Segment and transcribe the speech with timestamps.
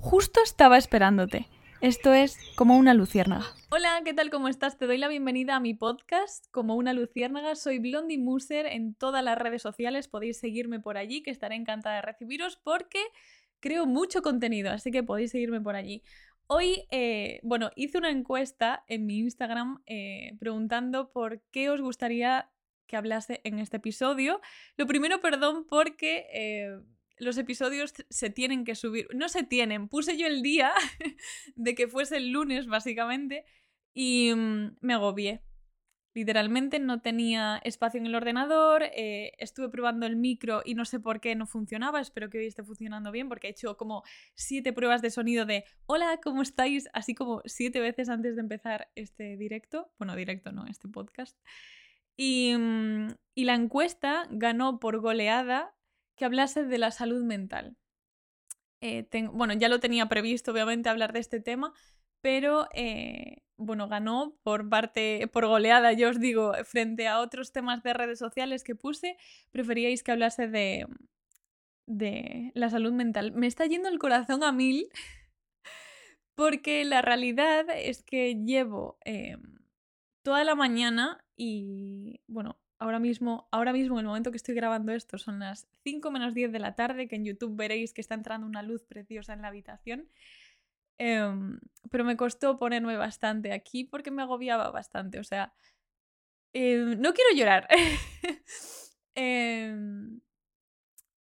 [0.00, 1.46] Justo estaba esperándote.
[1.82, 3.44] Esto es como una luciérnaga.
[3.70, 4.30] Hola, ¿qué tal?
[4.30, 4.78] ¿Cómo estás?
[4.78, 7.54] Te doy la bienvenida a mi podcast, Como una luciérnaga.
[7.54, 10.08] Soy Blondie Muser en todas las redes sociales.
[10.08, 12.98] Podéis seguirme por allí, que estaré encantada de recibiros porque
[13.60, 16.02] creo mucho contenido, así que podéis seguirme por allí.
[16.46, 22.50] Hoy, eh, bueno, hice una encuesta en mi Instagram eh, preguntando por qué os gustaría
[22.86, 24.40] que hablase en este episodio.
[24.76, 26.80] Lo primero, perdón, porque eh,
[27.20, 29.08] los episodios se tienen que subir.
[29.14, 30.72] No se tienen, puse yo el día
[31.54, 33.44] de que fuese el lunes, básicamente,
[33.94, 35.42] y mm, me agobié.
[36.12, 40.98] Literalmente no tenía espacio en el ordenador, eh, estuve probando el micro y no sé
[40.98, 44.02] por qué no funcionaba, espero que hoy esté funcionando bien porque he hecho como
[44.34, 46.88] siete pruebas de sonido de hola, ¿cómo estáis?
[46.94, 51.38] Así como siete veces antes de empezar este directo, bueno, directo no, este podcast.
[52.16, 55.76] Y, mm, y la encuesta ganó por goleada
[56.20, 57.78] que hablase de la salud mental.
[58.82, 61.72] Eh, bueno, ya lo tenía previsto, obviamente, hablar de este tema,
[62.20, 67.82] pero eh, bueno, ganó por parte, por goleada, yo os digo, frente a otros temas
[67.82, 69.16] de redes sociales que puse,
[69.50, 70.86] preferíais que hablase de,
[71.86, 73.32] de la salud mental.
[73.32, 74.90] Me está yendo el corazón a mil
[76.34, 79.38] porque la realidad es que llevo eh,
[80.22, 84.92] toda la mañana y, bueno, ahora mismo, ahora mismo, en el momento que estoy grabando
[84.92, 88.14] esto, son las 5 menos 10 de la tarde, que en YouTube veréis que está
[88.14, 90.08] entrando una luz preciosa en la habitación.
[90.98, 95.18] Em, pero me costó ponerme bastante aquí porque me agobiaba bastante.
[95.18, 95.54] O sea,
[96.52, 97.68] em, no quiero llorar.
[99.16, 100.20] Em,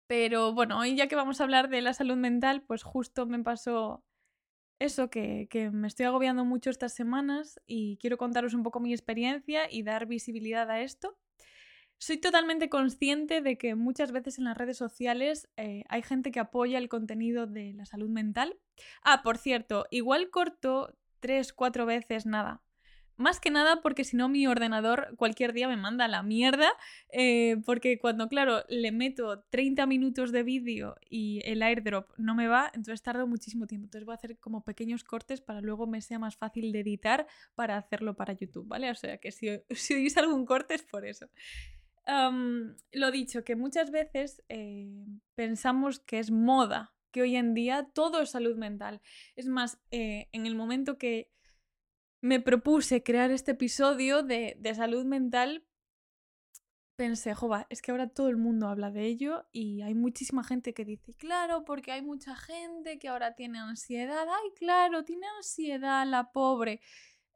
[0.07, 3.39] pero bueno, hoy ya que vamos a hablar de la salud mental, pues justo me
[3.43, 4.03] pasó
[4.79, 8.93] eso, que, que, me estoy agobiando mucho estas semanas y quiero contaros un poco mi
[8.93, 11.17] experiencia y dar visibilidad a esto.
[12.01, 16.39] Soy totalmente consciente de que muchas veces en las redes sociales eh, hay gente que
[16.39, 18.57] apoya el contenido de la salud mental.
[19.03, 22.61] Ah, por cierto, igual corto tres, cuatro veces nada.
[23.17, 26.71] Más que nada porque si no mi ordenador cualquier día me manda la mierda,
[27.11, 32.47] eh, porque cuando, claro, le meto 30 minutos de vídeo y el airdrop no me
[32.47, 33.87] va, entonces tardo muchísimo tiempo.
[33.87, 37.27] Entonces voy a hacer como pequeños cortes para luego me sea más fácil de editar
[37.55, 38.89] para hacerlo para YouTube, ¿vale?
[38.89, 41.27] O sea que si, si oís algún corte es por eso
[42.91, 45.05] lo dicho, que muchas veces eh,
[45.35, 49.01] pensamos que es moda, que hoy en día todo es salud mental.
[49.35, 51.31] Es más, eh, en el momento que
[52.21, 55.65] me propuse crear este episodio de, de salud mental,
[56.99, 60.73] pensé, jova, es que ahora todo el mundo habla de ello y hay muchísima gente
[60.73, 66.05] que dice, claro, porque hay mucha gente que ahora tiene ansiedad, ay, claro, tiene ansiedad
[66.05, 66.81] la pobre.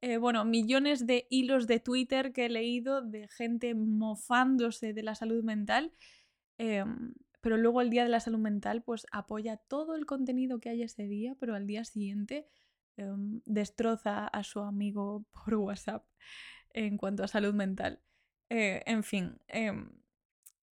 [0.06, 5.16] Eh, bueno, millones de hilos de Twitter que he leído de gente mofándose de la
[5.16, 5.94] salud mental.
[6.58, 10.68] Em, pero luego el día de la salud mental, pues apoya todo el contenido que
[10.68, 12.50] hay ese día, pero al día siguiente
[12.98, 16.06] em, destroza a su amigo por WhatsApp
[16.74, 18.02] en cuanto a salud mental.
[18.50, 19.90] Eh, en fin, em,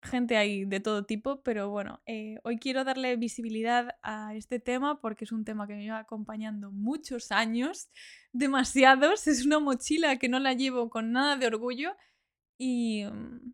[0.03, 5.01] gente ahí de todo tipo, pero bueno, eh, hoy quiero darle visibilidad a este tema
[5.01, 7.91] porque es un tema que me lleva acompañando muchos años,
[8.33, 11.97] demasiados, es una mochila que no la llevo con nada de orgullo
[12.59, 13.53] y, mm,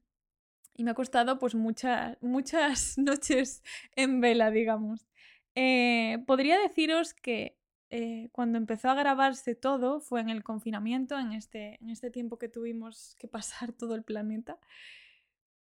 [0.75, 3.63] y me ha costado pues muchas, muchas noches
[3.97, 5.07] en vela, digamos.
[5.55, 7.57] Eh, podría deciros que
[7.91, 12.39] eh, cuando empezó a grabarse todo fue en el confinamiento, en este, en este tiempo
[12.39, 14.59] que tuvimos que pasar todo el planeta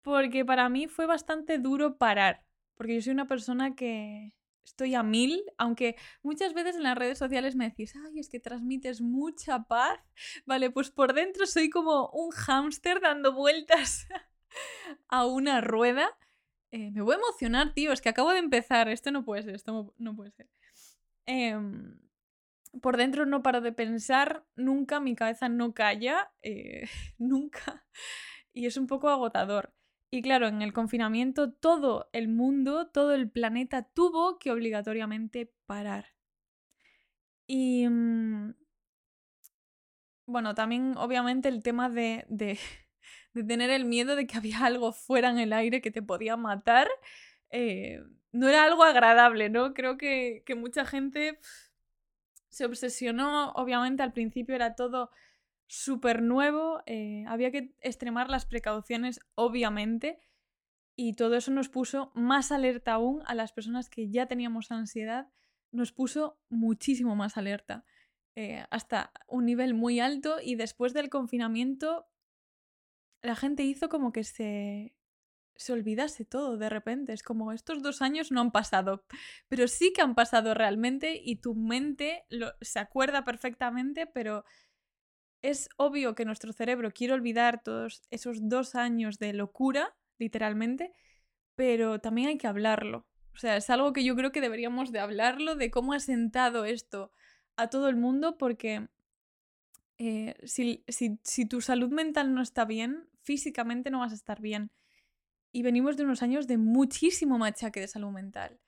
[0.05, 2.45] porque para mí fue bastante duro parar,
[2.77, 7.19] porque yo soy una persona que estoy a mil, aunque muchas veces en las redes
[7.19, 9.99] sociales me decís, ay, es que transmites mucha paz,
[10.47, 14.07] vale, pues por dentro soy como un hámster dando vueltas
[15.09, 16.17] a una rueda.
[16.71, 19.55] Eh, me voy a emocionar, tío, es que acabo de empezar, esto no puede ser,
[19.55, 20.49] esto no puede ser.
[21.27, 21.99] Em,
[22.83, 26.89] por dentro no paro de pensar, nunca, mi cabeza no calla, eh,
[27.19, 27.87] nunca,
[28.53, 29.73] y es un poco agotador.
[30.11, 36.15] Y claro, en el confinamiento todo el mundo, todo el planeta tuvo que obligatoriamente parar.
[37.47, 38.55] Y mm,
[40.27, 42.59] bueno, también obviamente el tema de, de,
[43.45, 46.89] tener el miedo de que había algo fuera en el aire que te podía matar,
[47.51, 48.03] eh,
[48.33, 49.75] no era algo agradable, ¿no?
[49.75, 51.39] Creo que, que mucha gente
[52.49, 55.11] se obsesionó, obviamente al principio era todo
[55.75, 60.21] súper nuevo, eh, había que extremar las precauciones, obviamente,
[60.97, 65.29] y todo eso nos puso más alerta aún a las personas que ya teníamos ansiedad,
[65.73, 67.85] nos puso muchísimo más alerta,
[68.37, 72.07] eh, hasta un nivel muy alto y después del confinamiento
[73.23, 74.95] la gente hizo como que se
[75.57, 77.13] se olvidase todo de repente.
[77.13, 79.05] Es como estos dos años no han pasado,
[79.49, 82.25] pero sí que han pasado realmente y tu mente
[82.61, 84.45] se acuerda perfectamente, pero
[85.45, 90.91] es obvio que nuestro cerebro quiere olvidar todos esos dos años de locura, literalmente,
[91.55, 93.07] pero también hay que hablarlo.
[93.35, 96.65] O sea, es algo que yo creo que deberíamos de hablarlo, de cómo ha sentado
[96.65, 97.13] esto
[97.57, 98.89] a todo el mundo, porque
[99.99, 104.71] eh, si, si tu salud mental no está bien, físicamente no vas a estar bien.
[105.53, 108.61] Y venimos de unos años de muchísimo machaque de salud mental.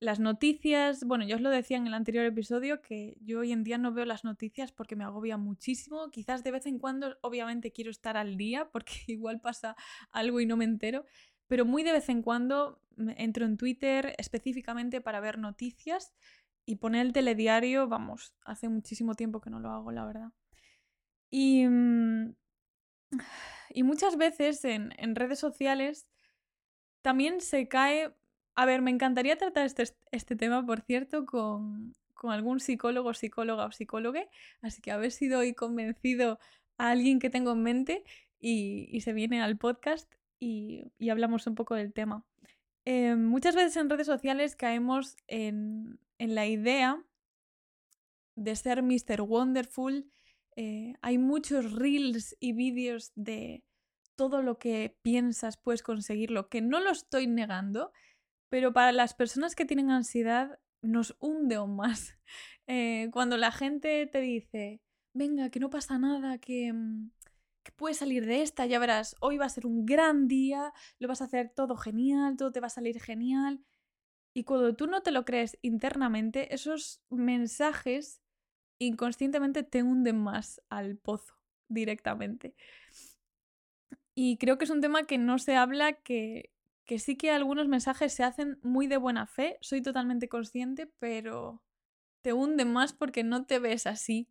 [0.00, 3.64] Las noticias, bueno, yo os lo decía en el anterior episodio que yo hoy en
[3.64, 6.10] día no veo las noticias porque me agobia muchísimo.
[6.10, 9.74] Quizás de vez en cuando, obviamente, quiero estar al día porque igual pasa
[10.12, 11.04] algo y no me entero.
[11.48, 12.80] Pero muy de vez en cuando
[13.16, 16.12] entro en Twitter específicamente para ver noticias
[16.64, 20.28] y poner el telediario, vamos, hace muchísimo tiempo que no lo hago, la verdad.
[21.30, 22.36] Y, mm,
[23.70, 26.06] y muchas veces en, en redes sociales
[27.02, 28.14] también se cae...
[28.58, 33.66] A ver, me encantaría tratar este, este tema, por cierto, con, con algún psicólogo, psicóloga
[33.66, 34.18] o psicólogo,
[34.62, 36.40] así que haber sido hoy convencido
[36.76, 38.02] a alguien que tengo en mente
[38.40, 42.24] y, y se viene al podcast y, y, hablamos un poco del tema.
[42.84, 47.00] Eh, muchas veces en redes sociales caemos en, en la idea
[48.34, 49.20] de ser Mr.
[49.20, 50.10] Wonderful.
[50.56, 53.62] Eh, hay muchos reels y vídeos de
[54.16, 57.92] todo lo que piensas puedes conseguirlo, que no lo estoy negando,
[58.48, 62.14] pero para las personas que tienen ansiedad nos hunde aún más.
[62.70, 64.82] Eh, cuando la gente te dice,
[65.14, 67.12] venga, que no pasa nada, que, mm,
[67.62, 71.08] que puedes salir de esta, ya verás, hoy va a ser un gran día, lo
[71.08, 73.64] vas a hacer todo genial, todo te va a salir genial.
[74.34, 78.20] Y cuando tú no te lo crees internamente, esos mensajes
[78.78, 81.34] inconscientemente te hunden más al pozo
[81.68, 82.54] directamente.
[84.14, 86.50] Y creo que es un tema que no se habla, que,
[86.88, 91.62] que sí que algunos mensajes se hacen muy de buena fe, soy totalmente consciente, pero
[92.22, 94.26] te hunden más porque no te ves así.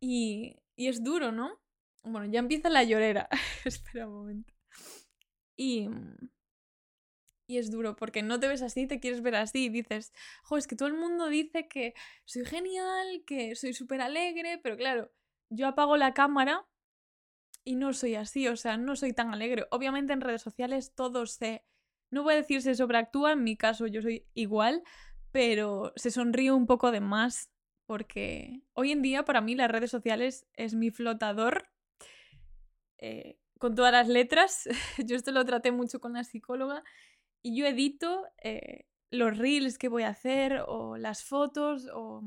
[0.00, 1.60] Y, y es duro, ¿no?
[2.02, 3.28] Bueno, ya empieza la llorera.
[3.64, 4.52] Espera un momento.
[5.56, 5.88] Y,
[7.46, 9.66] y es duro porque no te ves así, te quieres ver así.
[9.66, 10.12] Y dices,
[10.42, 14.76] jo, es que todo el mundo dice que soy genial, que soy súper alegre, pero
[14.76, 15.12] claro,
[15.50, 16.66] yo apago la cámara
[17.64, 19.66] y no soy así, o sea, no soy tan alegre.
[19.70, 21.64] Obviamente en redes sociales todo se...
[22.10, 24.82] No voy a decir se sobreactúa, en mi caso yo soy igual,
[25.32, 27.50] pero se sonríe un poco de más
[27.86, 31.68] porque hoy en día para mí las redes sociales es mi flotador
[32.98, 34.68] eh, con todas las letras.
[35.04, 36.84] yo esto lo traté mucho con la psicóloga
[37.42, 42.22] y yo edito eh, los reels que voy a hacer o las fotos o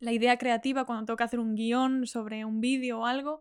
[0.00, 3.40] la idea creativa cuando tengo que hacer un guion sobre un vídeo o algo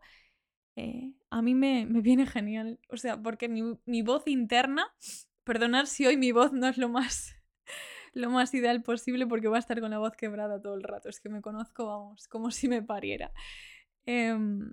[0.78, 2.80] eh, a mí me, viene genial.
[2.90, 4.86] O sea, porque mi, voz interna,
[5.44, 7.36] perdonad si hoy mi voz no es lo más,
[8.14, 11.10] lo más ideal posible porque voy a estar con la voz quebrada todo el rato.
[11.10, 13.34] Es que me conozco, vamos, como si me pariera.
[14.06, 14.72] Em,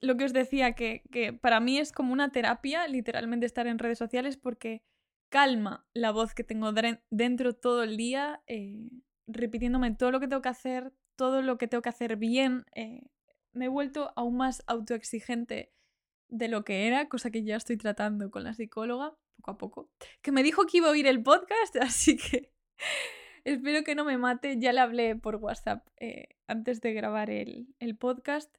[0.00, 3.78] lo que os decía, que, que, para mí es como una terapia, literalmente estar en
[3.78, 4.82] redes sociales, porque
[5.30, 6.72] calma la voz que tengo
[7.10, 8.90] dentro todo el día, eh,
[9.26, 13.02] repitiéndome todo lo que tengo que hacer, todo lo que tengo que hacer bien, eh,
[13.58, 15.72] me he vuelto aún más autoexigente
[16.30, 19.90] de lo que era, cosa que ya estoy tratando con la psicóloga poco a poco,
[20.22, 22.52] que me dijo que iba a oír el podcast, así que
[23.44, 24.58] espero que no me mate.
[24.58, 28.56] Ya le hablé por WhatsApp eh, antes de grabar el, el podcast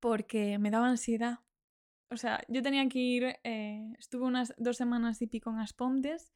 [0.00, 1.40] porque me daba ansiedad.
[2.10, 6.32] O sea, yo tenía que ir, eh, estuve unas dos semanas y pico en Aspontes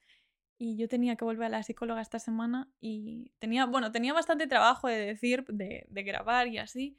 [0.59, 4.47] y yo tenía que volver a la psicóloga esta semana y tenía, bueno, tenía bastante
[4.47, 6.99] trabajo de decir, de, de grabar y así,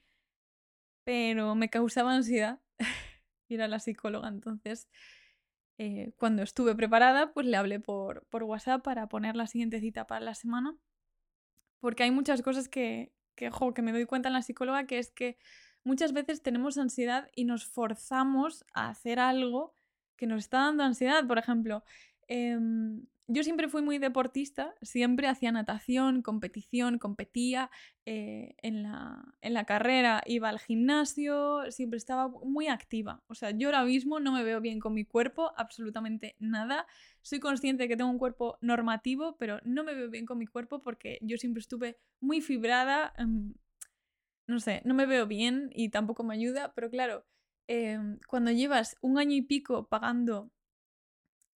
[1.04, 2.60] pero me causaba ansiedad
[3.50, 4.28] ir a la psicóloga.
[4.28, 4.88] Entonces,
[5.78, 10.08] eh, cuando estuve preparada, pues le hablé por, por WhatsApp para poner la siguiente cita
[10.08, 10.76] para la semana.
[11.80, 15.12] Porque hay muchas cosas que, que, que me doy cuenta en la psicóloga, que es
[15.12, 15.38] que
[15.84, 19.76] muchas veces tenemos ansiedad y nos forzamos a hacer algo
[20.16, 21.28] que nos está dando ansiedad.
[21.28, 21.84] Por ejemplo,
[22.28, 22.58] eh,
[23.28, 27.72] yo siempre fui muy deportista, siempre hacía natación, competición, competía
[28.06, 33.24] eh, en, la, en, la, carrera, iba al gimnasio, siempre estaba muy activa.
[33.28, 36.86] O sea, yo ahora mismo no me veo bien con mi cuerpo, absolutamente nada.
[37.22, 40.46] Soy consciente de que tengo un cuerpo normativo, pero no me veo bien con mi
[40.46, 43.14] cuerpo porque yo siempre estuve muy fibrada.
[43.18, 43.54] Em,
[44.48, 47.26] no sé, no me veo bien y tampoco me ayuda, pero claro,
[47.68, 50.52] em, cuando llevas un año y pico pagando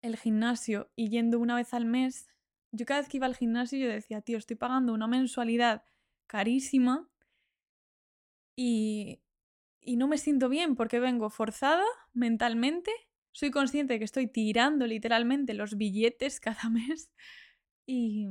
[0.04, 2.28] el gimnasio y yendo una vez al mes,
[2.72, 5.82] yo cada vez que iba al gimnasio yo decía, tío, estoy pagando una mensualidad
[6.26, 7.08] carísima
[8.54, 9.22] y,
[9.80, 12.90] y no me siento bien porque vengo forzada mentalmente,
[13.32, 17.10] soy consciente de que estoy tirando literalmente los billetes cada mes
[17.86, 18.28] y,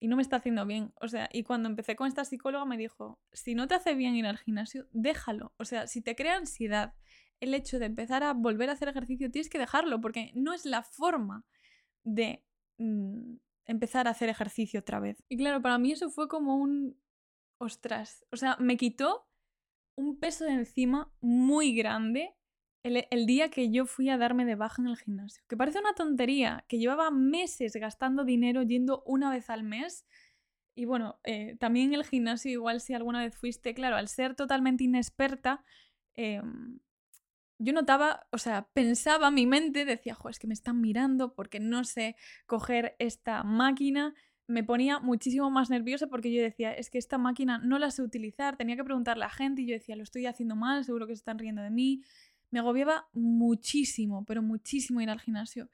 [0.00, 0.92] y, no me está haciendo bien.
[1.00, 4.16] O sea, y cuando empecé con esta psicóloga me dijo, si no te hace bien
[4.16, 5.52] ir al gimnasio, déjalo.
[5.58, 6.94] O sea, si te crea ansiedad
[7.40, 10.64] el hecho de empezar a volver a hacer ejercicio, tienes que dejarlo porque no es
[10.64, 11.44] la forma
[12.04, 12.44] de
[12.78, 15.22] mm, empezar a hacer ejercicio otra vez.
[15.28, 16.98] Y claro, para mí eso fue como un...
[17.58, 19.26] Ostras, o sea, me quitó
[19.96, 22.34] un peso de encima muy grande
[23.10, 25.42] el, día que yo fui a darme de baja en el gimnasio.
[25.48, 30.06] Que parece una tontería, que llevaba meses gastando dinero yendo una vez al mes.
[30.76, 34.84] Y bueno, eh, también el gimnasio, igual si alguna vez fuiste, claro, al ser totalmente
[34.84, 35.64] inexperta,
[36.14, 36.78] em,
[37.58, 41.60] yo notaba, o sea, pensaba, mi mente decía, jo, es que me están mirando porque
[41.60, 44.14] no sé coger esta máquina.
[44.48, 48.02] Me ponía muchísimo más nerviosa porque yo decía, es que esta máquina no la sé
[48.02, 51.06] utilizar, tenía que preguntarle a la gente y yo decía, lo estoy haciendo mal, seguro
[51.06, 52.02] que se están riendo de mí
[52.50, 55.68] me agobiaba muchísimo, pero muchísimo ir al gimnasio.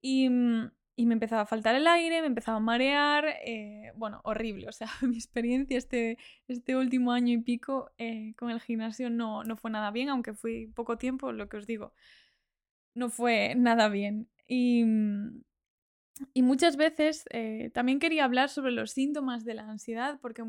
[0.00, 4.20] Y, mm, y me empezaba a faltar el aire, me empezaba a marear, eh, bueno,
[4.24, 4.68] horrible.
[4.68, 9.44] O sea, mi experiencia este, este último año y pico eh, con el gimnasio no,
[9.44, 11.92] no fue nada bien, aunque fui poco tiempo, lo que os digo,
[12.94, 14.28] no fue nada bien.
[14.48, 15.44] Y, mm,
[16.34, 20.42] y muchas veces eh, también quería hablar sobre los síntomas de la ansiedad, porque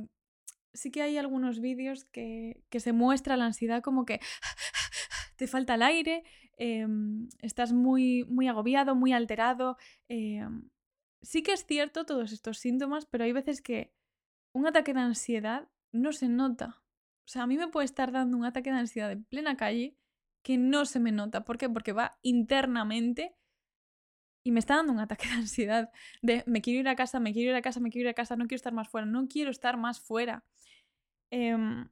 [0.73, 4.19] sí que hay algunos vídeos que, que se muestra la ansiedad como que
[5.35, 6.23] te falta el aire,
[6.59, 9.77] em, estás muy, muy agobiado, muy alterado.
[10.09, 10.69] Em,
[11.21, 13.93] sí que es cierto todos estos síntomas, pero hay veces que
[14.53, 16.83] un ataque de ansiedad no se nota.
[17.25, 19.97] O sea, a mí me puede estar dando un ataque de ansiedad en plena calle
[20.43, 21.45] que no se me nota.
[21.45, 21.69] ¿Por qué?
[21.69, 23.35] Porque va internamente
[24.43, 27.33] y me está dando un ataque de ansiedad de me quiero ir a casa, me
[27.33, 29.27] quiero ir a casa, me quiero ir a casa, no quiero estar más fuera, no
[29.27, 30.43] quiero estar más fuera.
[31.31, 31.89] Em,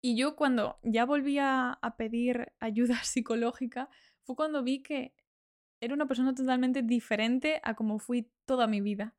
[0.00, 3.88] y yo cuando ya volví a, pedir ayuda psicológica,
[4.24, 5.14] fue cuando vi que
[5.80, 9.14] era una persona totalmente diferente a como fui toda mi vida.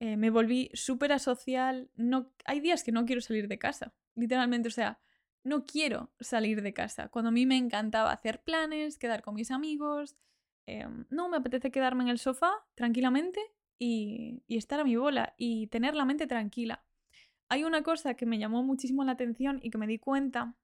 [0.00, 1.90] Eh, me volví súper asocial.
[1.96, 4.68] No, hay días que no quiero salir de casa, literalmente.
[4.68, 5.00] O sea,
[5.44, 7.08] no quiero salir de casa.
[7.08, 10.16] Cuando a mí me encantaba hacer planes, quedar con mis amigos.
[10.66, 13.40] Em, no, me apetece quedarme en el sofá tranquilamente
[13.78, 16.84] y, y estar a mi bola y tener la mente tranquila
[17.48, 20.54] hay una cosa que me llamó muchísimo la atención y que me di cuenta,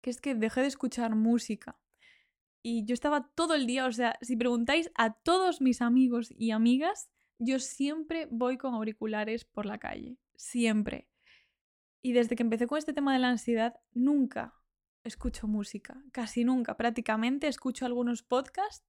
[0.00, 1.78] que es que dejé de escuchar música.
[2.62, 6.50] Y yo estaba todo el día, o sea, si preguntáis a todos mis amigos y
[6.50, 11.08] amigas, yo siempre voy con auriculares por la calle, siempre.
[12.02, 14.54] Y desde que empecé con este tema de la ansiedad, nunca
[15.04, 18.86] escucho música, casi nunca, prácticamente escucho algunos podcasts,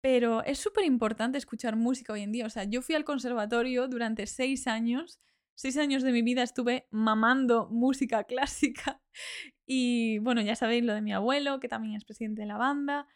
[0.00, 2.46] pero es súper importante escuchar música hoy en día.
[2.46, 5.20] O sea, yo fui al conservatorio durante seis años
[5.54, 9.00] seis años de mi vida estuve mamando música clásica
[9.66, 13.06] y bueno, ya sabéis lo de mi abuelo, que también es presidente de la banda,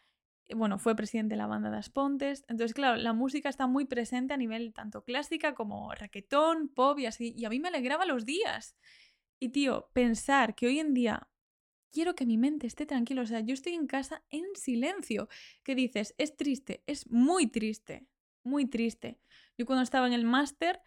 [0.55, 4.33] bueno, fue presidente de la banda Das Pontes, entonces claro, la música está muy presente
[4.33, 8.25] a nivel tanto clásica como raquetón, pop y así, y a mí me alegraba los
[8.25, 8.75] días.
[9.39, 11.29] Y tío, pensar que hoy en día
[11.91, 15.27] quiero que mi mente esté tranquila, o sea, yo estoy en casa en silencio,
[15.63, 18.07] que dices, es triste, es muy triste,
[18.43, 19.19] muy triste.
[19.57, 20.79] Yo cuando estaba en el máster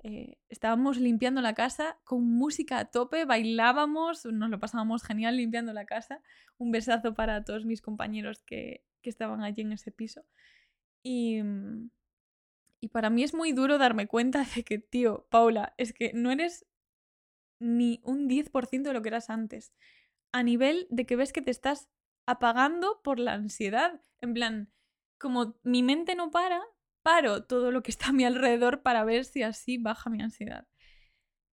[0.00, 5.72] eh, estábamos limpiando la casa con música a tope, bailábamos, nos lo pasábamos genial limpiando
[5.72, 6.22] la casa.
[6.56, 10.24] Un besazo para todos mis compañeros que, que estaban allí en ese piso.
[11.02, 11.90] Y, mm,
[12.80, 16.30] y para mí es muy duro darme cuenta de que, tío, Paula, es que no
[16.30, 16.66] eres
[17.58, 19.72] ni un 10% de lo que eras antes.
[20.32, 21.88] A nivel de que ves que te estás
[22.26, 24.00] apagando por la ansiedad.
[24.20, 24.72] En plan,
[25.18, 26.62] como mi mente no para,
[27.08, 30.68] paro todo lo que está a mi alrededor para ver si así baja mi ansiedad.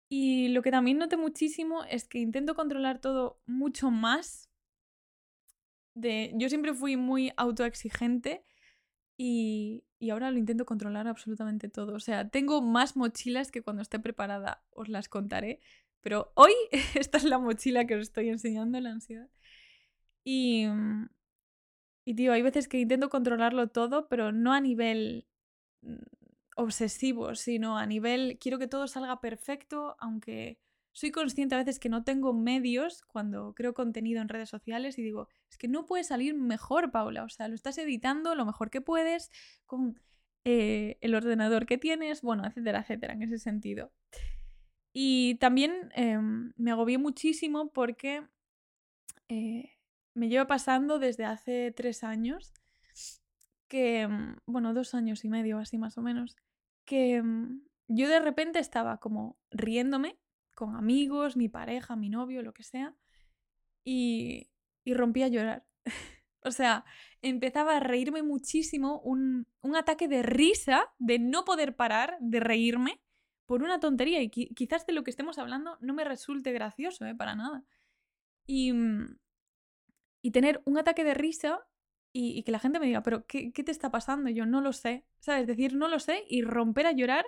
[0.08, 4.50] Y lo que también noté muchísimo es que intento controlar todo mucho más.
[5.94, 8.46] De, yo siempre fui muy autoexigente
[9.18, 11.96] y, y ahora lo intento controlar absolutamente todo.
[11.96, 15.60] O sea, tengo más mochilas que cuando esté preparada os las contaré.
[16.00, 16.52] Pero hoy
[16.94, 19.28] esta es la mochila que os estoy enseñando, la ansiedad.
[20.24, 20.66] Y,
[22.06, 25.26] y tío, hay veces que intento controlarlo todo, pero no a nivel
[26.56, 30.58] obsesivo, sino a nivel quiero que todo salga perfecto, aunque
[30.92, 35.02] soy consciente a veces que no tengo medios cuando creo contenido en redes sociales y
[35.02, 38.70] digo, es que no puede salir mejor, Paula, o sea, lo estás editando lo mejor
[38.70, 39.30] que puedes
[39.64, 39.98] con
[40.44, 43.92] eh, el ordenador que tienes, bueno, etcétera, etcétera, en ese sentido.
[44.92, 48.26] Y también em, me agobié muchísimo porque
[49.28, 49.72] eh,
[50.14, 52.52] me lleva pasando desde hace tres años
[53.72, 56.36] que, mm, bueno, dos años y medio así más o menos,
[56.84, 60.18] que mm, yo de repente estaba como riéndome
[60.54, 62.94] con amigos, mi pareja, mi novio, lo que sea,
[63.82, 64.50] y,
[64.84, 65.64] y rompí a llorar.
[66.44, 66.84] o sea,
[67.22, 73.00] empezaba a reírme muchísimo, un, un, ataque de risa, de no poder parar, de reírme
[73.46, 74.20] por una tontería.
[74.20, 77.14] Y quizás de lo que estemos hablando no me resulte gracioso, ¿eh?
[77.14, 77.64] Para nada.
[78.44, 79.18] Y, mm,
[80.20, 81.66] y tener un ataque de risa
[82.12, 84.30] y, que la gente me diga, pero qué, qué, te está pasando?
[84.30, 85.46] yo no lo sé, ¿sabes?
[85.46, 87.26] Decir, no lo sé y romper a llorar,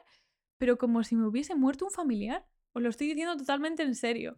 [0.58, 2.46] pero como si me hubiese muerto un familiar.
[2.72, 4.36] Os lo estoy diciendo totalmente en serio.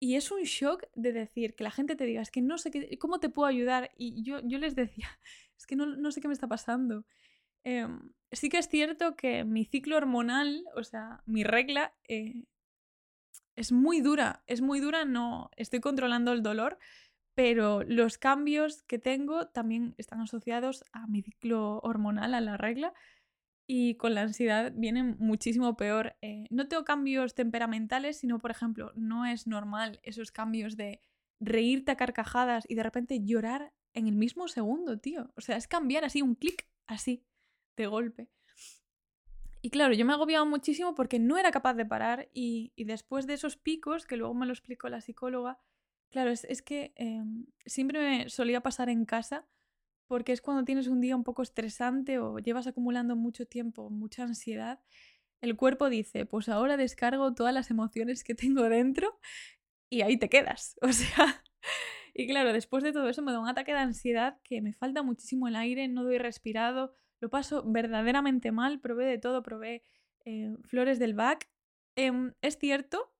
[0.00, 2.70] Y es un shock de decir que la gente te diga, es que no sé
[2.70, 3.90] qué, cómo te puedo ayudar.
[3.96, 5.08] Y yo, yo les decía,
[5.58, 7.04] es que no, no sé qué me está pasando.
[7.64, 7.88] Eh,
[8.30, 12.44] sí que es cierto que mi ciclo hormonal, o sea, mi regla, eh,
[13.56, 14.44] es muy dura.
[14.46, 16.78] Es muy dura, no estoy controlando el dolor,
[17.38, 22.92] pero los cambios que tengo también están asociados a mi ciclo hormonal, a la regla
[23.64, 26.16] y con la ansiedad viene muchísimo peor.
[26.20, 31.00] Eh, no tengo cambios temperamentales, sino, por ejemplo, no es normal esos cambios de
[31.38, 35.30] reírte a carcajadas y de repente llorar en el mismo segundo, tío.
[35.36, 37.24] O sea, es cambiar así, un clic así,
[37.76, 38.28] de golpe.
[39.62, 43.34] Y claro, yo me agobiaba muchísimo porque no era capaz de parar y, después de
[43.34, 45.60] esos picos, que luego me lo explicó la psicóloga,
[46.10, 49.46] claro, es, es que em, siempre me solía pasar en casa
[50.06, 54.22] porque es cuando tienes un día un poco estresante o llevas acumulando mucho tiempo, mucha
[54.22, 54.80] ansiedad,
[55.40, 59.18] el cuerpo dice, pues ahora descargo todas las emociones que tengo dentro
[59.90, 60.76] y ahí te quedas.
[60.82, 61.44] O sea,
[62.14, 65.02] y claro, después de todo eso me da un ataque de ansiedad que me falta
[65.02, 69.82] muchísimo el aire, no doy respirado, lo paso verdaderamente mal, probé de todo, probé
[70.24, 71.48] eh, flores del back.
[71.96, 73.12] Em, es cierto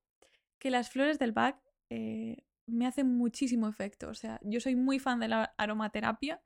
[0.57, 4.99] que las flores del back eh, me hacen muchísimo efecto, o sea, yo soy muy
[4.99, 6.41] fan de la aromaterapia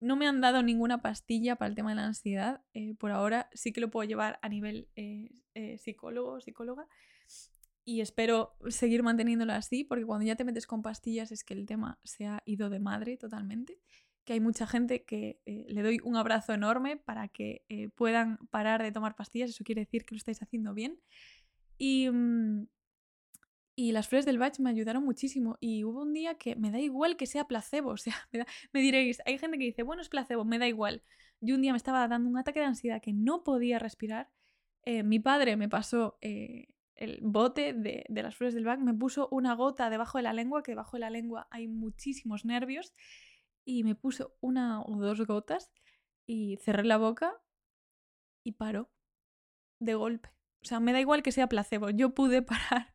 [0.00, 2.62] no me han dado ninguna pastilla para el tema de la ansiedad.
[2.72, 6.88] Eh, por ahora sí que lo puedo llevar a nivel eh, eh, psicólogo, psicóloga.
[7.84, 11.66] Y espero seguir manteniéndolo así, porque cuando ya te metes con pastillas es que el
[11.66, 13.78] tema se ha ido de madre totalmente.
[14.24, 17.64] Que hay mucha gente que le doy un abrazo enorme para que
[17.96, 19.50] puedan parar de tomar pastillas.
[19.50, 21.00] Eso quiere decir que lo estáis haciendo bien.
[21.78, 22.68] Y, mm,
[23.80, 25.56] y las flores del Bach me ayudaron muchísimo.
[25.58, 27.92] Y hubo un día que me da igual que sea placebo.
[27.92, 28.14] O sea,
[28.74, 31.02] me, diréis, hay gente que dice, bueno, es placebo, me da igual.
[31.40, 34.28] Yo un día me estaba dando un ataque de ansiedad que no podía respirar.
[34.84, 39.28] Eh, mi padre me pasó eh, el bote de, las flores del Bach, me puso
[39.30, 42.92] una gota debajo de la lengua, que debajo de la lengua hay muchísimos nervios,
[43.64, 45.72] y me puso una o dos gotas
[46.26, 47.32] y cerré la boca
[48.44, 48.90] y paró
[49.78, 50.28] de golpe.
[50.62, 52.94] O sea, me da igual que sea placebo, yo pude parar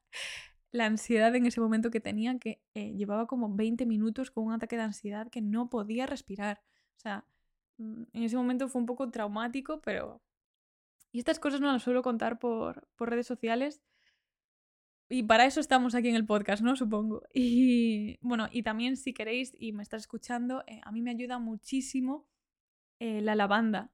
[0.75, 4.53] la ansiedad en ese momento que tenía, que eh, llevaba como 20 minutos con un
[4.53, 6.61] ataque de ansiedad que no podía respirar.
[6.97, 7.25] O sea,
[7.77, 10.21] mm, en ese momento fue un poco traumático, pero...
[11.11, 13.81] Y estas cosas no las suelo contar por, por redes sociales.
[15.07, 16.75] Y para eso estamos aquí en el podcast, ¿no?
[16.75, 17.23] Supongo.
[17.33, 21.39] Y bueno, y también si queréis y me estás escuchando, eh, a mí me ayuda
[21.39, 22.27] muchísimo
[22.99, 23.91] eh, la lavanda.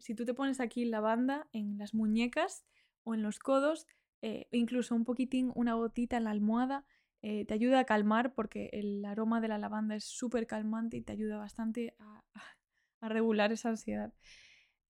[0.00, 2.64] si tú te pones aquí lavanda en las muñecas
[3.04, 3.86] o en los codos,
[4.22, 6.86] eh, incluso un poquitín, una gotita en la almohada,
[7.22, 11.02] eh, te ayuda a calmar porque el aroma de la lavanda es súper calmante y
[11.02, 12.24] te ayuda bastante a,
[13.02, 14.12] regular esa ansiedad.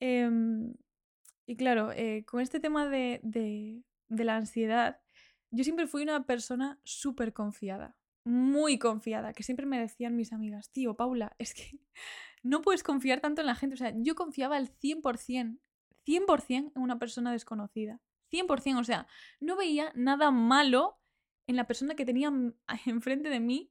[0.00, 0.74] Em,
[1.46, 5.00] y claro, eh, con este tema de, de, la ansiedad,
[5.50, 10.70] yo siempre fui una persona súper confiada, muy confiada, que siempre me decían mis amigas,
[10.70, 11.80] tío, Paula, es que
[12.42, 13.74] no puedes confiar tanto en la gente.
[13.74, 15.58] O sea, yo confiaba al 100%,
[16.04, 18.00] 100% en una persona desconocida.
[18.32, 19.06] 100%, o sea,
[19.40, 20.98] no veía nada malo
[21.46, 22.32] en la persona que tenía
[22.86, 23.70] enfrente de mí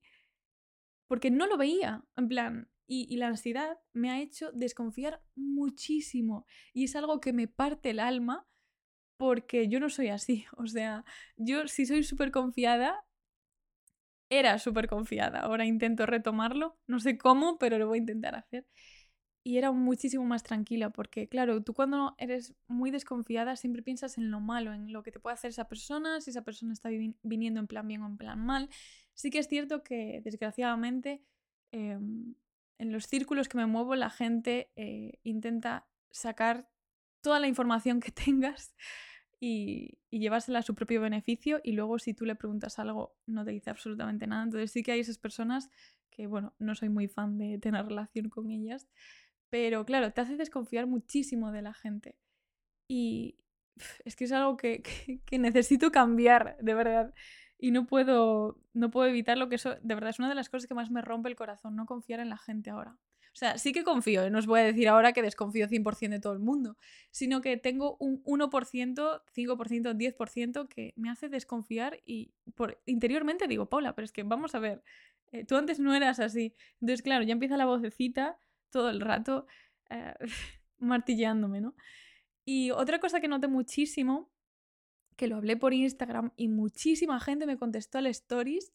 [1.07, 6.85] porque no lo veía, en plan, y, la ansiedad me ha hecho desconfiar muchísimo y
[6.85, 8.47] es algo que me parte el alma
[9.17, 11.05] porque yo no soy así, o sea,
[11.37, 13.05] yo si soy súper confiada,
[14.29, 18.65] era súper confiada, ahora intento retomarlo, no sé cómo, pero lo voy a intentar hacer
[19.43, 24.29] y era muchísimo más tranquila porque, claro, tú cuando eres muy desconfiada siempre piensas en
[24.29, 26.89] lo malo, en lo que te puede hacer esa persona, si esa persona está
[27.23, 28.69] viniendo en plan bien o en plan mal.
[29.13, 31.23] Sí que es cierto que, desgraciadamente,
[31.71, 32.35] em,
[32.77, 36.69] en los círculos que me muevo la gente eh, intenta sacar
[37.21, 38.75] toda la información que tengas
[39.39, 43.43] y, y, llevársela a su propio beneficio y luego si tú le preguntas algo no
[43.43, 44.43] te dice absolutamente nada.
[44.43, 45.71] Entonces sí que hay esas personas
[46.11, 48.87] que, bueno, no soy muy fan de tener relación con ellas.
[49.51, 52.17] Pero claro, te hace desconfiar muchísimo de la gente.
[52.87, 53.37] Y
[54.05, 54.81] es que es algo que,
[55.25, 57.13] que, necesito cambiar, de verdad.
[57.59, 60.67] Y no puedo, no puedo evitarlo, que eso de verdad es una de las cosas
[60.67, 62.97] que más me rompe el corazón, no confiar en la gente ahora.
[63.33, 64.29] O sea, sí que confío, ¿eh?
[64.29, 66.77] no os voy a decir ahora que desconfío 100% de todo el mundo,
[67.11, 73.69] sino que tengo un 1%, 5%, 10% que me hace desconfiar y por, interiormente digo,
[73.69, 74.83] Paula, pero es que vamos a ver,
[75.31, 76.55] eh, tú antes no eras así.
[76.81, 78.37] Entonces, claro, ya empieza la vocecita
[78.71, 79.45] todo el rato
[79.89, 80.13] eh,
[80.79, 81.75] martilleándome, ¿no?
[82.45, 84.31] Y otra cosa que noté muchísimo,
[85.15, 88.73] que lo hablé por Instagram y muchísima gente me contestó al stories,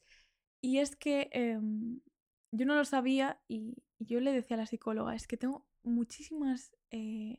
[0.60, 2.00] y es que em,
[2.52, 6.76] yo no lo sabía y, yo le decía a la psicóloga, es que tengo muchísimas
[6.90, 7.38] eh,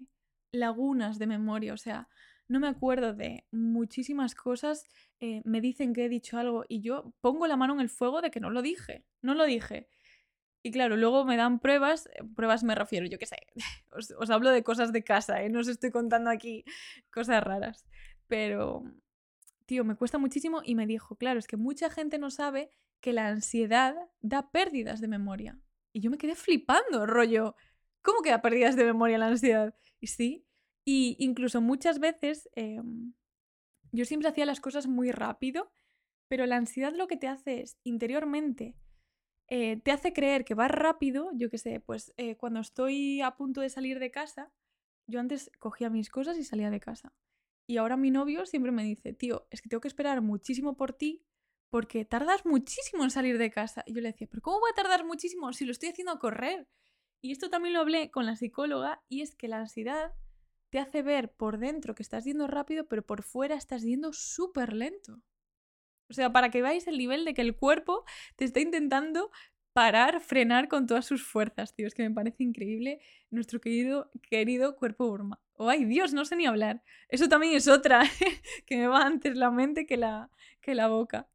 [0.51, 2.09] lagunas de memoria, o sea,
[2.47, 4.85] no me acuerdo de muchísimas cosas,
[5.19, 8.21] eh, me dicen que he dicho algo y yo pongo la mano en el fuego
[8.21, 9.87] de que no lo dije, no lo dije.
[10.67, 13.37] Y claro, luego me dan pruebas, eh, pruebas me refiero, yo qué sé,
[14.19, 15.47] os, hablo de cosas de casa, ¿eh?
[15.47, 16.65] no os estoy contando aquí
[17.09, 17.85] cosas raras,
[18.27, 18.83] pero,
[19.65, 23.13] tío, me cuesta muchísimo y me dijo, claro, es que mucha gente no sabe que
[23.13, 25.57] la ansiedad da pérdidas de memoria.
[25.93, 27.55] Y yo me quedé flipando, rollo,
[28.01, 29.73] ¿cómo que da pérdidas de memoria la ansiedad?
[30.01, 30.45] Y sí,
[30.83, 33.13] y incluso muchas veces em,
[33.93, 35.71] yo siempre hacía las cosas muy rápido,
[36.27, 38.75] pero la ansiedad lo que te hace es interiormente
[39.47, 43.35] eh, te hace creer que vas rápido, yo qué sé, pues eh, cuando estoy a
[43.35, 44.51] punto de salir de casa,
[45.07, 47.13] yo antes cogía mis cosas y salía de casa.
[47.65, 50.93] Y ahora mi novio siempre me dice, tío, es que tengo que esperar muchísimo por
[50.93, 51.23] ti
[51.69, 53.83] porque tardas muchísimo en salir de casa.
[53.85, 56.19] Y yo le decía, pero ¿cómo voy a tardar muchísimo si lo estoy haciendo a
[56.19, 56.67] correr?
[57.21, 60.13] Y esto también lo hablé con la psicóloga y es que la ansiedad
[60.69, 64.73] te hace ver por dentro que estás yendo rápido, pero por fuera estás yendo súper
[64.73, 65.21] lento.
[66.09, 69.31] O sea, para que veáis el nivel de que el cuerpo te está intentando
[69.77, 71.85] parar, frenar con todas sus fuerzas, tío.
[71.85, 75.39] Es que me parece increíble nuestro querido, querido cuerpo Burma.
[75.53, 76.81] Oh, ay Dios, no sé ni hablar.
[77.09, 78.01] Eso también es otra,
[78.65, 81.29] que me va antes la mente que la, que la boca.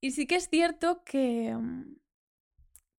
[0.00, 1.96] Y sí que es cierto que, mm,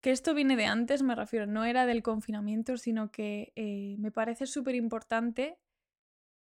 [0.02, 4.12] que esto viene de antes, me refiero, no era del confinamiento, sino que eh, me
[4.12, 5.58] parece súper importante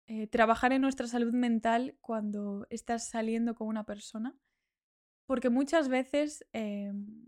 [0.07, 4.35] eh, trabajar en nuestra salud mental cuando estás saliendo con una persona,
[5.25, 7.25] porque muchas veces em,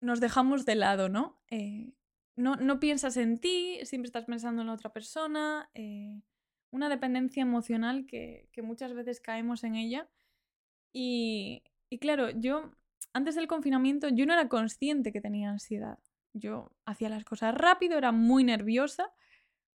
[0.00, 1.42] nos dejamos de lado, ¿no?
[1.50, 1.94] Eh,
[2.36, 2.54] ¿no?
[2.54, 2.78] ¿no?
[2.78, 6.22] piensas en ti, siempre estás pensando en la otra persona, eh,
[6.70, 10.08] una dependencia emocional que, que, muchas veces caemos en ella.
[10.92, 12.70] Y, y claro, yo
[13.12, 15.98] antes del confinamiento yo no era consciente que tenía ansiedad.
[16.34, 19.12] Yo hacía las cosas rápido, era muy nerviosa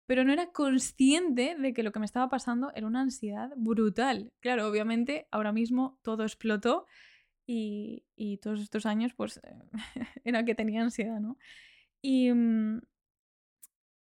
[0.06, 4.32] pero no era consciente de que lo que me estaba pasando era una ansiedad brutal.
[4.40, 6.86] Claro, obviamente ahora mismo todo explotó
[7.46, 8.04] y,
[8.42, 9.40] todos estos años pues
[10.24, 11.38] era que tenía ansiedad, ¿no?
[12.02, 12.80] Y mm,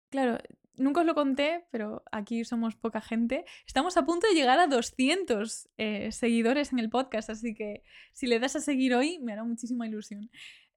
[0.09, 0.37] claro,
[0.75, 3.45] nunca os lo conté, pero aquí somos poca gente.
[3.65, 7.83] Estamos a punto de llegar a 200 eh, seguidores en el podcast, así que
[8.13, 10.29] si le das a seguir hoy me hará muchísima ilusión.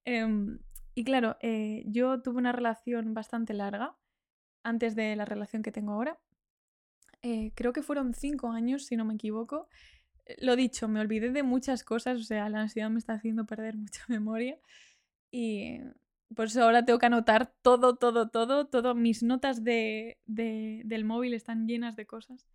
[0.04, 0.58] Em,
[0.94, 3.96] y claro, eh, yo tuve una relación bastante larga
[4.62, 6.18] antes de la relación que tengo ahora.
[7.22, 9.68] Eh, creo que fueron cinco años, si no me equivoco.
[10.26, 13.46] Eh, lo dicho, me olvidé de muchas cosas, o sea, la ansiedad me está haciendo
[13.46, 14.58] perder mucha memoria.
[15.30, 15.80] Y
[16.34, 18.94] por eso ahora tengo que anotar todo, todo, todo, todo.
[18.94, 22.46] Mis notas de, del móvil están llenas de cosas.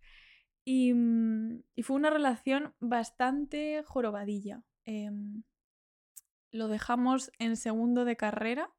[0.64, 4.62] Y, mm, y fue una relación bastante jorobadilla.
[4.84, 5.42] Em,
[6.50, 8.70] lo dejamos en segundo de carrera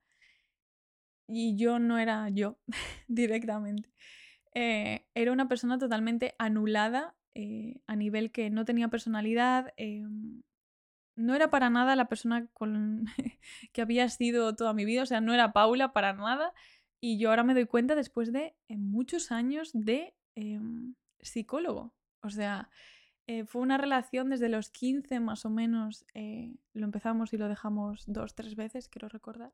[1.27, 2.57] y yo no era yo
[3.07, 3.89] directamente.
[4.53, 10.03] Eh, era una persona totalmente anulada eh, a nivel que no tenía personalidad, eh,
[11.15, 13.05] no era para nada la persona con
[13.73, 16.53] que había sido toda mi vida, o sea, no era Paula para nada.
[16.99, 20.15] Y yo ahora me doy cuenta después de muchos años de
[21.19, 21.93] psicólogo.
[22.23, 22.71] O sea,
[23.45, 28.33] fue una relación desde los 15 más o menos, lo empezamos y lo dejamos dos,
[28.33, 29.53] tres veces, quiero recordar.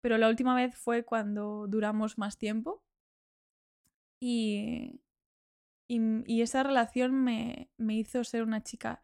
[0.00, 2.82] Pero la última vez fue cuando duramos más tiempo.
[4.20, 5.00] Y,
[5.88, 9.02] y, esa relación me, me, hizo ser una chica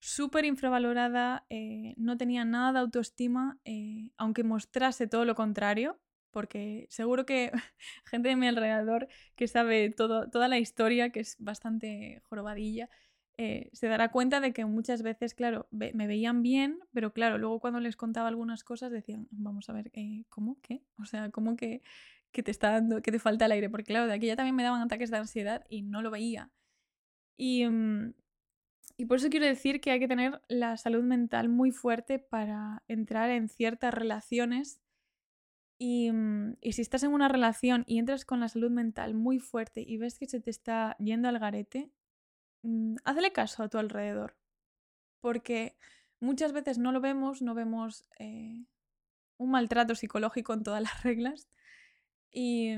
[0.00, 6.86] súper infravalorada, eh, no tenía nada de autoestima, eh, aunque mostrase todo lo contrario, porque
[6.90, 7.52] seguro que
[8.06, 12.90] gente de mi alrededor que sabe toda la historia, que es bastante jorobadilla,
[13.42, 17.58] eh, se dará cuenta de que muchas veces, claro, me veían bien, pero claro, luego
[17.58, 20.58] cuando les contaba algunas cosas decían, vamos a ver, eh, ¿cómo?
[20.60, 20.84] ¿Qué?
[20.98, 21.82] O sea, ¿cómo que,
[22.32, 23.70] que, te está dando, que te falta el aire?
[23.70, 26.50] Porque claro, de aquí ya también me daban ataques de ansiedad y no lo veía.
[27.38, 28.12] Y, mm,
[28.98, 32.82] y por eso quiero decir que hay que tener la salud mental muy fuerte para
[32.88, 34.82] entrar en ciertas relaciones.
[35.78, 39.38] Y, mm, y si estás en una relación y entras con la salud mental muy
[39.38, 41.90] fuerte y ves que se te está yendo al garete,
[42.62, 44.36] Mm, hazle caso a tu alrededor.
[45.20, 45.76] Porque
[46.20, 48.64] muchas veces no lo vemos, no vemos eh,
[49.38, 51.48] un maltrato psicológico en todas las reglas.
[52.32, 52.74] Y,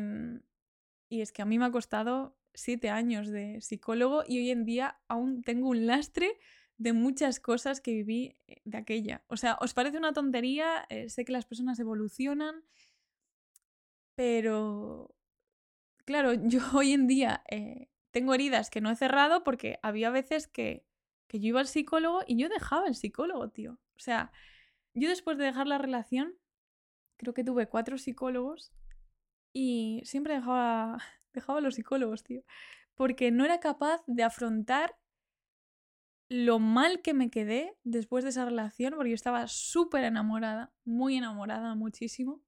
[1.09, 4.65] y es que a mí me ha costado siete años de psicólogo y hoy en
[4.65, 6.39] día aún tengo un lastre
[6.79, 9.23] de muchas cosas que viví eh, de aquella.
[9.29, 10.87] O sea, ¿os parece una tontería?
[10.89, 12.65] Eh, sé que las personas evolucionan,
[14.15, 15.15] pero
[16.05, 17.43] claro, yo hoy en día
[18.13, 20.87] tengo heridas que no he cerrado porque había veces que,
[21.27, 23.73] que yo iba al psicólogo y yo dejaba el psicólogo, tío.
[23.97, 24.31] O sea,
[24.95, 26.35] yo después de dejar la relación,
[27.17, 28.73] creo que tuve cuatro psicólogos
[29.53, 30.99] y siempre dejaba,
[31.33, 32.45] dejaba a los psicólogos, tío.
[32.95, 34.97] Porque no era capaz de afrontar
[36.29, 41.17] lo mal que me quedé después de esa relación, porque yo estaba súper enamorada, muy
[41.17, 42.43] enamorada, muchísimo.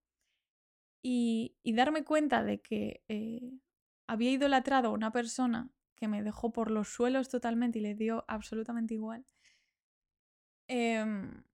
[1.03, 3.53] Y, darme cuenta de que eh,
[4.07, 8.25] había idolatrado a una persona que me dejó por los suelos totalmente y le dio
[8.29, 9.25] absolutamente igual.
[10.69, 11.45] Em,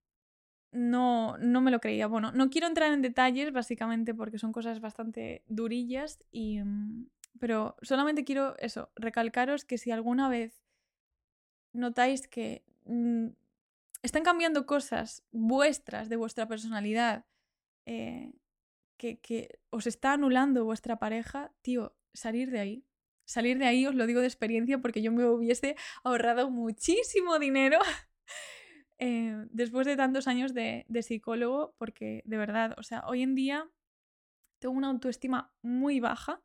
[0.73, 2.07] no, no me lo creía.
[2.07, 7.09] Bueno, no quiero entrar en detalles, básicamente, porque son cosas bastante durillas, y, mm,
[7.39, 10.63] pero solamente quiero eso, recalcaros que si alguna vez
[11.73, 13.29] notáis que mm,
[14.03, 17.27] están cambiando cosas vuestras de vuestra personalidad,
[17.87, 18.33] eh,
[18.97, 22.85] que, que os está anulando vuestra pareja, tío, salir de ahí.
[23.25, 27.79] Salir de ahí os lo digo de experiencia porque yo me hubiese ahorrado muchísimo dinero
[28.99, 33.71] eh, después de tantos años de, psicólogo, porque de verdad, o sea, hoy en día
[34.59, 36.43] tengo una autoestima muy baja.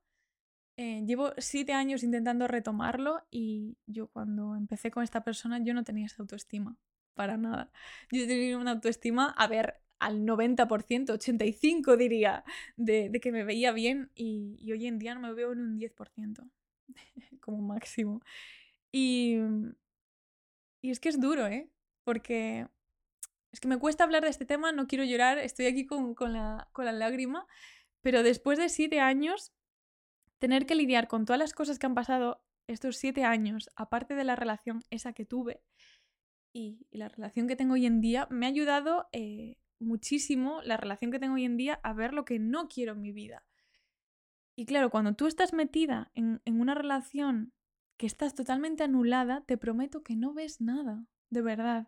[0.78, 5.86] Eh, llevo siete años intentando retomarlo y yo cuando empecé con esta persona yo no
[5.86, 6.78] tenía esa autoestima,
[7.14, 7.72] para nada.
[8.12, 12.44] Yo tenía una autoestima, a ver, al 90%, 85% diría,
[12.78, 16.50] de, que me veía bien y, hoy en día no me veo en un 10%,
[17.42, 18.22] como máximo.
[18.92, 19.38] Y,
[20.82, 21.70] y es que es duro, ¿eh?
[22.04, 22.68] porque
[23.52, 26.70] es que me cuesta hablar de este tema, no quiero llorar, estoy aquí con, la,
[26.74, 27.48] con la lágrima,
[28.02, 29.54] pero después de siete años,
[30.40, 34.24] tener que lidiar con todas las cosas que han pasado estos siete años, aparte de
[34.24, 35.62] la relación esa que tuve
[36.56, 41.12] y, la relación que tengo hoy en día, me ha ayudado eh, muchísimo la relación
[41.12, 43.44] que tengo hoy en día a ver lo que no quiero en mi vida.
[44.56, 47.54] Y claro, cuando tú estás metida en, en una relación
[47.98, 51.88] que estás totalmente anulada, te prometo que no ves nada, de verdad.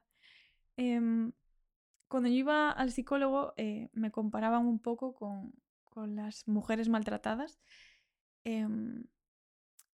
[0.77, 1.33] Em,
[2.07, 5.53] cuando yo iba al psicólogo eh, me comparaban un poco con,
[6.13, 7.59] las mujeres maltratadas
[8.43, 9.05] em,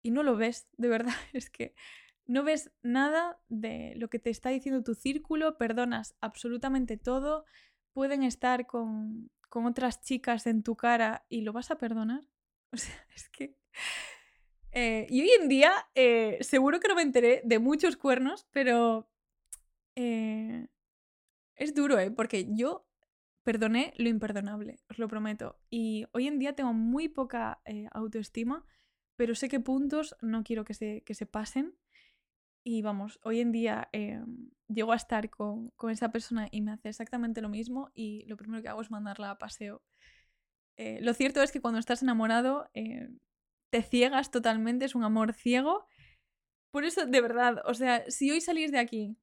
[0.03, 1.75] y no lo ves, de verdad, es que
[2.25, 7.45] no ves nada de lo que te está diciendo tu círculo, perdonas absolutamente todo,
[7.93, 12.23] pueden estar con, otras chicas en tu cara y lo vas a perdonar.
[12.73, 13.57] O sea, es que...
[14.71, 19.11] Eh, y hoy en día eh, seguro que no me enteré de muchos cuernos, pero
[19.97, 20.69] eh,
[21.57, 22.13] es duro, ¿eh?
[22.13, 22.87] Porque yo
[23.43, 25.59] perdoné lo imperdonable, os lo prometo.
[25.69, 28.65] Y hoy en día tengo muy poca autoestima,
[29.17, 31.75] pero sé qué puntos no quiero que se, que se pasen.
[32.65, 34.23] Y vamos, hoy en día eh,
[34.69, 38.37] llego a estar con, con, esa persona y me hace exactamente lo mismo y lo
[38.37, 39.83] primero que hago es mandarla a paseo.
[40.77, 42.71] lo cierto es que cuando estás enamorado
[43.71, 45.87] te ciegas totalmente, es un amor ciego.
[46.71, 49.17] Por eso, de verdad, o sea, si hoy salís de aquí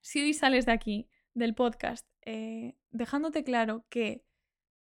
[0.00, 4.24] si hoy sales de aquí, del podcast, eh, dejándote claro que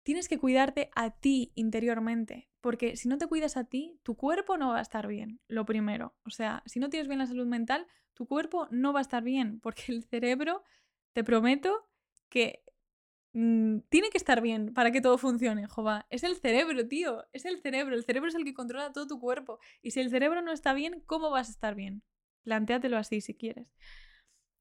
[0.04, 4.56] tienes que cuidarte a ti interiormente, porque si no te cuidas a ti, tu cuerpo
[4.56, 6.16] no va a estar bien, lo primero.
[6.24, 9.22] O sea, si no tienes bien la salud mental, tu cuerpo no va a estar
[9.22, 10.64] bien, porque el cerebro,
[11.12, 11.88] te prometo
[12.28, 12.64] que
[13.34, 16.08] mm, tiene que estar bien para que todo funcione, jova.
[16.10, 17.94] Es el cerebro, tío, es el cerebro.
[17.94, 19.60] El cerebro es el que controla todo tu cuerpo.
[19.80, 22.02] Y si el cerebro no está bien, ¿cómo vas a estar bien?
[22.42, 23.68] Plantéatelo así si quieres.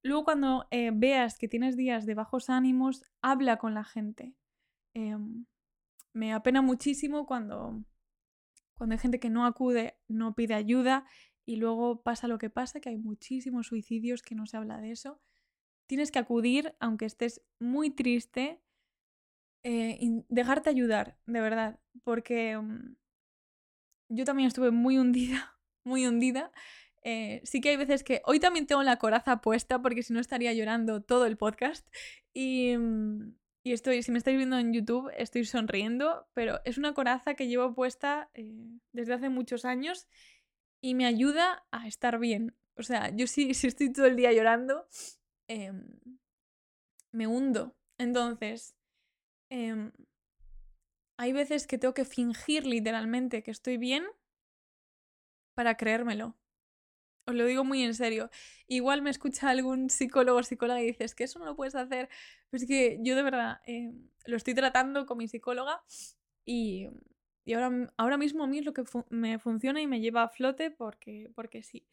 [0.04, 4.36] Luego cuando eh, veas que tienes días de bajos ánimos, habla con la gente.
[4.94, 5.48] Em,
[6.16, 7.84] me apena muchísimo cuando,
[8.78, 11.06] cuando hay gente que no acude, no pide ayuda
[11.46, 14.92] y luego pasa lo que pasa, que hay muchísimos suicidios que no se habla de
[14.92, 15.22] eso.
[15.88, 18.62] Tienes que acudir, aunque estés muy triste,
[19.64, 22.96] eh, y dejarte ayudar, de verdad, porque mm,
[24.10, 26.52] yo también estuve muy hundida, muy hundida
[27.08, 30.20] eh, sí que hay veces que hoy también tengo la coraza puesta porque si no
[30.20, 31.88] estaría llorando todo el podcast.
[32.34, 33.36] Y, mm,
[33.66, 37.48] y, estoy, si me estáis viendo en YouTube, estoy sonriendo, pero es una coraza que
[37.48, 38.54] llevo puesta eh,
[38.92, 40.08] desde hace muchos años
[40.82, 42.56] y me ayuda a estar bien.
[42.78, 44.88] O sea, yo sí, si estoy todo el día llorando,
[45.48, 45.84] em,
[47.12, 47.76] me hundo.
[47.98, 48.76] Entonces,
[49.50, 49.92] em,
[51.18, 54.06] hay veces que tengo que fingir literalmente que estoy bien
[55.56, 56.38] para creérmelo.
[57.28, 58.30] Os lo digo muy en serio.
[58.68, 62.10] Igual me escucha algún psicólogo o psicóloga y dices que eso no lo puedes hacer.
[62.50, 63.92] Pues es que yo de verdad eh,
[64.26, 65.84] lo estoy tratando con mi psicóloga
[66.46, 66.88] y,
[67.44, 70.30] y ahora, ahora mismo a mí es lo que me funciona y me lleva a
[70.30, 71.88] flote porque, porque sí.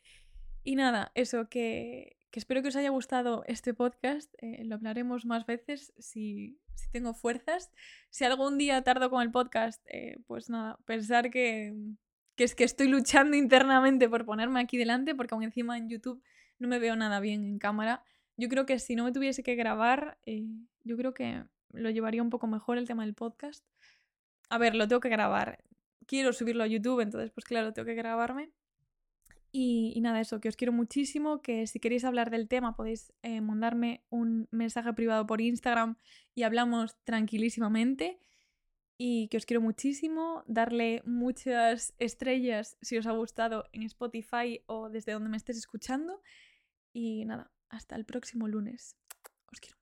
[0.64, 4.32] Y nada, eso, que, que espero que os haya gustado este podcast.
[4.38, 7.70] Eh, lo hablaremos más veces si, si, tengo fuerzas.
[8.10, 11.74] Si algún día tardo con el podcast, eh, pues nada, pensar que,
[12.36, 16.22] que es que estoy luchando internamente por ponerme aquí delante, porque aún encima en YouTube
[16.58, 18.02] no me veo nada bien en cámara.
[18.36, 20.46] Yo creo que si no me tuviese que grabar, eh,
[20.84, 23.64] yo creo que lo llevaría un poco mejor el tema del podcast.
[24.48, 25.62] A ver, lo tengo que grabar.
[26.06, 28.52] Quiero subirlo a YouTube, entonces pues claro, tengo que grabarme.
[29.54, 33.42] Y, nada, eso, que os quiero muchísimo, que si queréis hablar del tema podéis eh,
[33.42, 35.96] mandarme un mensaje privado por Instagram
[36.34, 38.18] y hablamos tranquilísimamente
[39.04, 44.90] y que os quiero muchísimo, darle muchas estrellas si os ha gustado en Spotify o
[44.90, 46.22] desde donde me estés escuchando.
[46.92, 48.96] Y nada, hasta el próximo lunes.
[49.50, 49.81] Os quiero.